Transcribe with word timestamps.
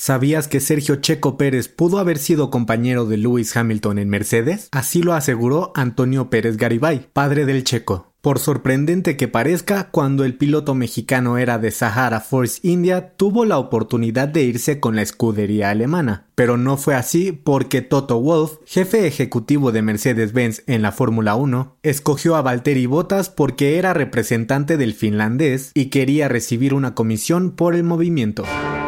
¿Sabías 0.00 0.46
que 0.46 0.60
Sergio 0.60 0.94
Checo 0.96 1.36
Pérez 1.36 1.66
pudo 1.66 1.98
haber 1.98 2.18
sido 2.18 2.50
compañero 2.50 3.04
de 3.04 3.16
Lewis 3.16 3.56
Hamilton 3.56 3.98
en 3.98 4.08
Mercedes? 4.08 4.68
Así 4.70 5.02
lo 5.02 5.12
aseguró 5.12 5.72
Antonio 5.74 6.30
Pérez 6.30 6.56
Garibay, 6.56 7.08
padre 7.12 7.44
del 7.46 7.64
Checo. 7.64 8.12
Por 8.20 8.38
sorprendente 8.38 9.16
que 9.16 9.26
parezca, 9.26 9.90
cuando 9.90 10.24
el 10.24 10.36
piloto 10.36 10.76
mexicano 10.76 11.36
era 11.36 11.58
de 11.58 11.72
Sahara 11.72 12.20
Force 12.20 12.60
India, 12.62 13.16
tuvo 13.16 13.44
la 13.44 13.58
oportunidad 13.58 14.28
de 14.28 14.44
irse 14.44 14.78
con 14.78 14.94
la 14.94 15.02
escudería 15.02 15.70
alemana. 15.70 16.28
Pero 16.36 16.56
no 16.56 16.76
fue 16.76 16.94
así 16.94 17.32
porque 17.32 17.82
Toto 17.82 18.20
Wolff, 18.20 18.58
jefe 18.66 19.04
ejecutivo 19.04 19.72
de 19.72 19.82
Mercedes-Benz 19.82 20.62
en 20.68 20.82
la 20.82 20.92
Fórmula 20.92 21.34
1, 21.34 21.76
escogió 21.82 22.36
a 22.36 22.42
Valtteri 22.42 22.86
Bottas 22.86 23.30
porque 23.30 23.78
era 23.78 23.94
representante 23.94 24.76
del 24.76 24.94
finlandés 24.94 25.72
y 25.74 25.86
quería 25.86 26.28
recibir 26.28 26.72
una 26.72 26.94
comisión 26.94 27.50
por 27.50 27.74
el 27.74 27.82
movimiento. 27.82 28.44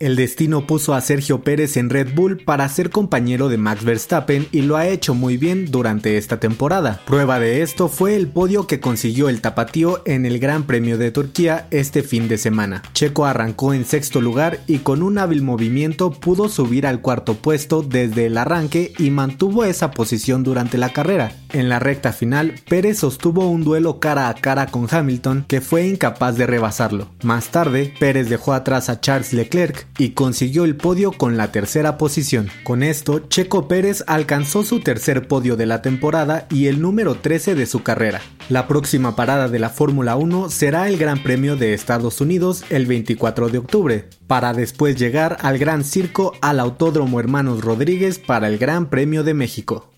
El 0.00 0.14
destino 0.14 0.64
puso 0.64 0.94
a 0.94 1.00
Sergio 1.00 1.42
Pérez 1.42 1.76
en 1.76 1.90
Red 1.90 2.14
Bull 2.14 2.38
para 2.44 2.68
ser 2.68 2.90
compañero 2.90 3.48
de 3.48 3.58
Max 3.58 3.82
Verstappen 3.84 4.46
y 4.52 4.62
lo 4.62 4.76
ha 4.76 4.86
hecho 4.86 5.12
muy 5.12 5.36
bien 5.36 5.72
durante 5.72 6.16
esta 6.16 6.38
temporada. 6.38 7.00
Prueba 7.04 7.40
de 7.40 7.62
esto 7.62 7.88
fue 7.88 8.14
el 8.14 8.28
podio 8.28 8.68
que 8.68 8.78
consiguió 8.78 9.28
el 9.28 9.40
tapatío 9.40 10.00
en 10.04 10.24
el 10.24 10.38
Gran 10.38 10.62
Premio 10.64 10.98
de 10.98 11.10
Turquía 11.10 11.66
este 11.72 12.04
fin 12.04 12.28
de 12.28 12.38
semana. 12.38 12.82
Checo 12.92 13.26
arrancó 13.26 13.74
en 13.74 13.84
sexto 13.84 14.20
lugar 14.20 14.60
y 14.68 14.78
con 14.78 15.02
un 15.02 15.18
hábil 15.18 15.42
movimiento 15.42 16.12
pudo 16.12 16.48
subir 16.48 16.86
al 16.86 17.00
cuarto 17.00 17.34
puesto 17.34 17.82
desde 17.82 18.26
el 18.26 18.38
arranque 18.38 18.92
y 18.98 19.10
mantuvo 19.10 19.64
esa 19.64 19.90
posición 19.90 20.44
durante 20.44 20.78
la 20.78 20.92
carrera. 20.92 21.32
En 21.52 21.68
la 21.68 21.80
recta 21.80 22.12
final, 22.12 22.54
Pérez 22.68 22.98
sostuvo 22.98 23.50
un 23.50 23.64
duelo 23.64 23.98
cara 23.98 24.28
a 24.28 24.34
cara 24.34 24.66
con 24.66 24.86
Hamilton 24.88 25.44
que 25.48 25.60
fue 25.60 25.88
incapaz 25.88 26.36
de 26.36 26.46
rebasarlo. 26.46 27.08
Más 27.24 27.48
tarde, 27.48 27.92
Pérez 27.98 28.28
dejó 28.28 28.52
atrás 28.52 28.88
a 28.90 29.00
Charles 29.00 29.32
Leclerc 29.32 29.87
y 29.98 30.10
consiguió 30.10 30.64
el 30.64 30.76
podio 30.76 31.12
con 31.12 31.36
la 31.36 31.52
tercera 31.52 31.98
posición. 31.98 32.48
Con 32.64 32.82
esto, 32.82 33.18
Checo 33.28 33.68
Pérez 33.68 34.04
alcanzó 34.06 34.62
su 34.62 34.80
tercer 34.80 35.28
podio 35.28 35.56
de 35.56 35.66
la 35.66 35.82
temporada 35.82 36.46
y 36.50 36.66
el 36.66 36.80
número 36.80 37.16
13 37.16 37.54
de 37.54 37.66
su 37.66 37.82
carrera. 37.82 38.22
La 38.48 38.66
próxima 38.66 39.16
parada 39.16 39.48
de 39.48 39.58
la 39.58 39.68
Fórmula 39.68 40.16
1 40.16 40.48
será 40.48 40.88
el 40.88 40.96
Gran 40.96 41.22
Premio 41.22 41.56
de 41.56 41.74
Estados 41.74 42.20
Unidos 42.20 42.64
el 42.70 42.86
24 42.86 43.48
de 43.48 43.58
octubre, 43.58 44.08
para 44.26 44.54
después 44.54 44.96
llegar 44.96 45.36
al 45.40 45.58
Gran 45.58 45.84
Circo 45.84 46.32
al 46.40 46.60
Autódromo 46.60 47.20
Hermanos 47.20 47.62
Rodríguez 47.62 48.18
para 48.18 48.48
el 48.48 48.58
Gran 48.58 48.88
Premio 48.88 49.24
de 49.24 49.34
México. 49.34 49.90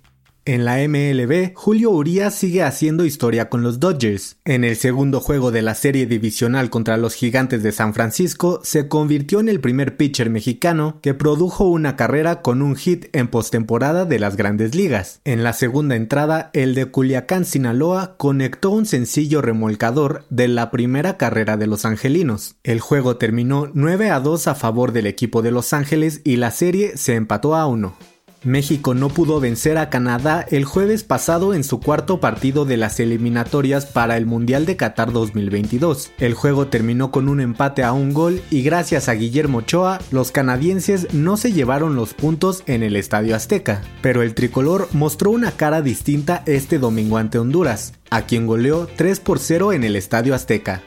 En 0.47 0.65
la 0.65 0.79
MLB, 0.79 1.53
Julio 1.55 1.91
Urias 1.91 2.35
sigue 2.35 2.63
haciendo 2.63 3.05
historia 3.05 3.51
con 3.51 3.63
los 3.63 3.79
Dodgers. 3.79 4.39
En 4.47 4.65
el 4.65 4.77
segundo 4.77 5.21
juego 5.21 5.51
de 5.51 5.61
la 5.61 5.75
serie 5.75 6.07
divisional 6.07 6.71
contra 6.71 6.97
los 6.97 7.15
Gigantes 7.15 7.63
de 7.63 7.73
San 7.73 7.93
Francisco, 7.93 8.61
se 8.65 8.89
convirtió 8.89 9.41
en 9.41 9.51
el 9.51 9.61
primer 9.61 9.99
pitcher 9.99 10.31
mexicano 10.31 10.99
que 11.03 11.13
produjo 11.13 11.65
una 11.65 11.95
carrera 11.95 12.41
con 12.41 12.63
un 12.63 12.75
hit 12.75 13.07
en 13.13 13.29
postemporada 13.29 14.07
de 14.07 14.19
las 14.19 14.37
Grandes 14.37 14.75
Ligas. 14.75 15.21
En 15.25 15.45
la 15.45 15.53
segunda 15.53 15.95
entrada, 15.95 16.51
el 16.55 16.75
de 16.75 16.87
Culiacán, 16.87 17.45
Sinaloa, 17.45 18.17
conectó 18.17 18.71
un 18.71 18.87
sencillo 18.87 19.43
remolcador 19.43 20.25
de 20.31 20.49
la 20.49 20.71
primera 20.71 21.19
carrera 21.19 21.59
de 21.59 21.67
los 21.67 21.85
angelinos. 21.85 22.57
El 22.65 22.81
juego 22.81 23.19
terminó 23.19 23.71
9 23.75 24.11
a 24.11 24.21
2 24.21 24.49
a 24.49 24.55
favor 24.55 24.93
del 24.93 25.07
equipo 25.07 25.43
de 25.43 25.51
Los 25.51 25.75
Ángeles 25.75 26.23
y 26.25 26.37
la 26.37 26.51
serie 26.51 26.97
se 26.97 27.15
empató 27.15 27.55
a 27.55 27.67
1. 27.67 28.10
México 28.43 28.95
no 28.95 29.09
pudo 29.09 29.39
vencer 29.39 29.77
a 29.77 29.91
Canadá 29.91 30.47
el 30.51 30.65
jueves 30.65 31.05
pasado 31.05 31.53
en 31.53 31.63
su 31.63 31.81
cuarto 31.81 32.21
partido 32.21 32.65
de 32.65 32.77
las 32.77 32.99
eliminatorias 32.99 33.87
para 33.87 34.17
el 34.17 34.25
Mundial 34.25 34.65
de 34.65 34.77
Qatar 34.77 35.13
2022. 35.13 36.13
El 36.19 36.35
juego 36.35 36.69
terminó 36.69 37.11
con 37.11 37.29
un 37.29 37.41
empate 37.41 37.83
a 37.83 37.93
un 37.93 38.15
gol 38.15 38.41
y 38.51 38.63
gracias 38.63 39.09
a 39.09 39.15
Guillermo 39.15 39.59
Ochoa, 39.59 40.01
los 40.11 40.33
canadienses 40.33 41.13
no 41.13 41.37
se 41.37 41.53
llevaron 41.53 41.97
los 41.97 42.15
puntos 42.15 42.63
en 42.67 42.83
el 42.83 42.97
Estadio 42.97 43.37
Azteca. 43.37 43.83
Pero 44.01 44.23
el 44.23 44.35
tricolor 44.35 44.89
mostró 44.93 45.31
una 45.31 45.53
cara 45.53 45.83
distinta 45.83 46.43
este 46.47 46.79
domingo 46.79 47.19
ante 47.19 47.39
Honduras, 47.39 47.93
a 48.09 48.23
quien 48.23 48.47
goleó 48.47 48.89
3 48.97 49.21
por 49.21 49.39
0 49.39 49.73
en 49.75 49.85
el 49.85 49.97
Estadio 49.97 50.35
Azteca. 50.35 50.83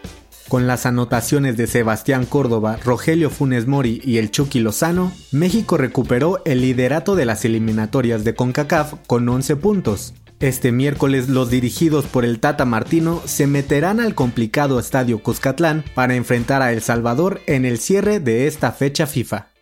Con 0.53 0.67
las 0.67 0.85
anotaciones 0.85 1.57
de 1.57 1.65
Sebastián 1.65 2.27
Córdoba, 2.27 2.77
Rogelio 2.85 3.31
Funes 3.31 3.65
Mori 3.65 3.99
y 4.05 4.19
el 4.19 4.29
Chucky 4.29 4.59
Lozano, 4.59 5.11
México 5.31 5.77
recuperó 5.77 6.43
el 6.45 6.61
liderato 6.61 7.15
de 7.15 7.25
las 7.25 7.43
eliminatorias 7.43 8.23
de 8.23 8.35
CONCACAF 8.35 8.93
con 9.07 9.27
11 9.27 9.55
puntos. 9.55 10.13
Este 10.39 10.71
miércoles 10.71 11.27
los 11.27 11.49
dirigidos 11.49 12.05
por 12.05 12.23
el 12.23 12.39
Tata 12.39 12.65
Martino 12.65 13.19
se 13.25 13.47
meterán 13.47 13.99
al 13.99 14.13
complicado 14.13 14.77
estadio 14.77 15.23
Cuscatlán 15.23 15.85
para 15.95 16.13
enfrentar 16.13 16.61
a 16.61 16.71
El 16.71 16.83
Salvador 16.83 17.41
en 17.47 17.65
el 17.65 17.79
cierre 17.79 18.19
de 18.19 18.45
esta 18.45 18.71
fecha 18.71 19.07
FIFA. 19.07 19.52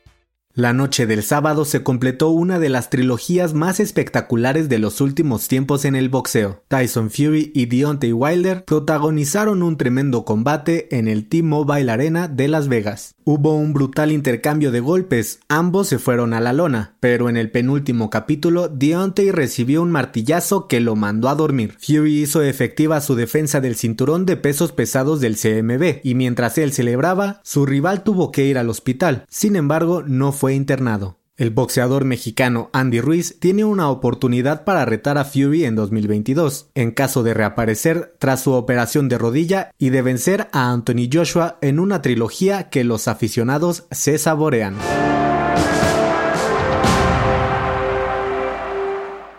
La 0.53 0.73
noche 0.73 1.07
del 1.07 1.23
sábado 1.23 1.63
se 1.63 1.81
completó 1.81 2.27
una 2.27 2.59
de 2.59 2.67
las 2.67 2.89
trilogías 2.89 3.53
más 3.53 3.79
espectaculares 3.79 4.67
de 4.67 4.79
los 4.79 4.99
últimos 4.99 5.47
tiempos 5.47 5.85
en 5.85 5.95
el 5.95 6.09
boxeo. 6.09 6.61
Tyson 6.67 7.09
Fury 7.09 7.53
y 7.55 7.67
Deontay 7.67 8.11
Wilder 8.11 8.65
protagonizaron 8.65 9.63
un 9.63 9.77
tremendo 9.77 10.25
combate 10.25 10.93
en 10.97 11.07
el 11.07 11.29
T-Mobile 11.29 11.89
Arena 11.89 12.27
de 12.27 12.49
Las 12.49 12.67
Vegas. 12.67 13.15
Hubo 13.23 13.55
un 13.55 13.71
brutal 13.71 14.11
intercambio 14.11 14.71
de 14.71 14.81
golpes, 14.81 15.39
ambos 15.47 15.87
se 15.87 15.99
fueron 15.99 16.33
a 16.33 16.41
la 16.41 16.51
lona, 16.51 16.95
pero 16.99 17.29
en 17.29 17.37
el 17.37 17.49
penúltimo 17.49 18.09
capítulo 18.09 18.67
Deontay 18.67 19.31
recibió 19.31 19.81
un 19.81 19.91
martillazo 19.91 20.67
que 20.67 20.81
lo 20.81 20.97
mandó 20.97 21.29
a 21.29 21.35
dormir. 21.35 21.77
Fury 21.79 22.23
hizo 22.23 22.41
efectiva 22.41 22.99
su 22.99 23.15
defensa 23.15 23.61
del 23.61 23.75
cinturón 23.75 24.25
de 24.25 24.35
pesos 24.35 24.73
pesados 24.73 25.21
del 25.21 25.37
CMB, 25.37 26.01
y 26.03 26.15
mientras 26.15 26.57
él 26.57 26.73
celebraba, 26.73 27.39
su 27.43 27.65
rival 27.65 28.03
tuvo 28.03 28.33
que 28.33 28.47
ir 28.47 28.57
al 28.57 28.69
hospital. 28.69 29.25
Sin 29.29 29.55
embargo, 29.55 30.03
no 30.05 30.31
fue 30.31 30.40
internado. 30.49 31.17
El 31.37 31.49
boxeador 31.49 32.05
mexicano 32.05 32.69
Andy 32.71 33.01
Ruiz 33.01 33.39
tiene 33.39 33.63
una 33.63 33.89
oportunidad 33.89 34.63
para 34.63 34.85
retar 34.85 35.17
a 35.17 35.25
Fury 35.25 35.65
en 35.65 35.75
2022, 35.75 36.69
en 36.75 36.91
caso 36.91 37.23
de 37.23 37.33
reaparecer 37.33 38.13
tras 38.19 38.41
su 38.41 38.51
operación 38.51 39.09
de 39.09 39.17
rodilla 39.17 39.71
y 39.79 39.89
de 39.89 40.01
vencer 40.01 40.49
a 40.51 40.71
Anthony 40.71 41.09
Joshua 41.11 41.57
en 41.61 41.79
una 41.79 42.01
trilogía 42.01 42.69
que 42.69 42.83
los 42.83 43.07
aficionados 43.07 43.85
se 43.89 44.17
saborean. 44.17 44.75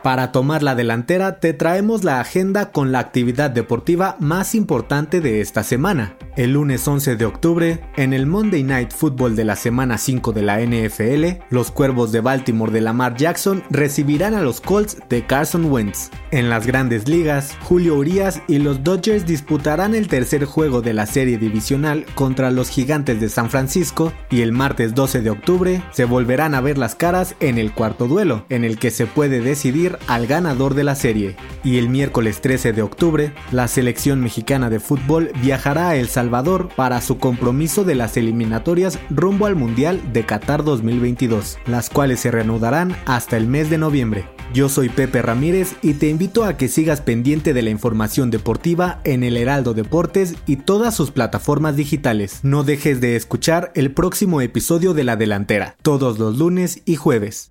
Para 0.02 0.32
tomar 0.32 0.64
la 0.64 0.74
delantera 0.74 1.38
te 1.38 1.52
traemos 1.52 2.02
la 2.02 2.18
agenda 2.18 2.72
con 2.72 2.90
la 2.90 2.98
actividad 2.98 3.50
deportiva 3.50 4.16
más 4.18 4.56
importante 4.56 5.20
de 5.20 5.40
esta 5.40 5.62
semana. 5.62 6.16
El 6.34 6.54
lunes 6.54 6.88
11 6.88 7.16
de 7.16 7.26
octubre, 7.26 7.80
en 7.98 8.14
el 8.14 8.24
Monday 8.24 8.62
Night 8.62 8.90
Football 8.90 9.36
de 9.36 9.44
la 9.44 9.54
semana 9.54 9.98
5 9.98 10.32
de 10.32 10.40
la 10.40 10.60
NFL, 10.60 11.42
los 11.50 11.70
Cuervos 11.70 12.10
de 12.10 12.22
Baltimore 12.22 12.72
de 12.72 12.80
Lamar 12.80 13.16
Jackson 13.16 13.62
recibirán 13.68 14.32
a 14.32 14.40
los 14.40 14.62
Colts 14.62 14.96
de 15.10 15.26
Carson 15.26 15.66
Wentz. 15.66 16.08
En 16.30 16.48
las 16.48 16.66
grandes 16.66 17.06
ligas, 17.06 17.54
Julio 17.64 17.96
Urias 17.96 18.40
y 18.48 18.56
los 18.56 18.82
Dodgers 18.82 19.26
disputarán 19.26 19.94
el 19.94 20.08
tercer 20.08 20.46
juego 20.46 20.80
de 20.80 20.94
la 20.94 21.04
serie 21.04 21.36
divisional 21.36 22.06
contra 22.14 22.50
los 22.50 22.70
Gigantes 22.70 23.20
de 23.20 23.28
San 23.28 23.50
Francisco 23.50 24.14
y 24.30 24.40
el 24.40 24.52
martes 24.52 24.94
12 24.94 25.20
de 25.20 25.28
octubre 25.28 25.82
se 25.92 26.06
volverán 26.06 26.54
a 26.54 26.62
ver 26.62 26.78
las 26.78 26.94
caras 26.94 27.36
en 27.40 27.58
el 27.58 27.74
cuarto 27.74 28.08
duelo, 28.08 28.46
en 28.48 28.64
el 28.64 28.78
que 28.78 28.90
se 28.90 29.04
puede 29.04 29.42
decidir 29.42 29.98
al 30.06 30.26
ganador 30.26 30.72
de 30.74 30.84
la 30.84 30.94
serie. 30.94 31.36
Y 31.62 31.76
el 31.76 31.90
miércoles 31.90 32.40
13 32.40 32.72
de 32.72 32.80
octubre, 32.80 33.34
la 33.50 33.68
selección 33.68 34.22
mexicana 34.22 34.70
de 34.70 34.80
fútbol 34.80 35.30
viajará 35.42 35.90
a 35.90 35.96
El 35.96 36.08
Salvador 36.22 36.68
para 36.76 37.00
su 37.00 37.18
compromiso 37.18 37.82
de 37.82 37.96
las 37.96 38.16
eliminatorias 38.16 39.00
rumbo 39.10 39.46
al 39.46 39.56
Mundial 39.56 40.00
de 40.12 40.24
Qatar 40.24 40.62
2022, 40.62 41.58
las 41.66 41.90
cuales 41.90 42.20
se 42.20 42.30
reanudarán 42.30 42.94
hasta 43.06 43.36
el 43.36 43.48
mes 43.48 43.70
de 43.70 43.78
noviembre. 43.78 44.28
Yo 44.54 44.68
soy 44.68 44.88
Pepe 44.88 45.20
Ramírez 45.20 45.74
y 45.82 45.94
te 45.94 46.08
invito 46.08 46.44
a 46.44 46.56
que 46.56 46.68
sigas 46.68 47.00
pendiente 47.00 47.54
de 47.54 47.62
la 47.62 47.70
información 47.70 48.30
deportiva 48.30 49.00
en 49.02 49.24
el 49.24 49.36
Heraldo 49.36 49.74
Deportes 49.74 50.36
y 50.46 50.58
todas 50.58 50.94
sus 50.94 51.10
plataformas 51.10 51.74
digitales. 51.74 52.38
No 52.44 52.62
dejes 52.62 53.00
de 53.00 53.16
escuchar 53.16 53.72
el 53.74 53.90
próximo 53.90 54.40
episodio 54.40 54.94
de 54.94 55.02
La 55.02 55.16
Delantera, 55.16 55.74
todos 55.82 56.20
los 56.20 56.38
lunes 56.38 56.82
y 56.84 56.94
jueves. 56.94 57.50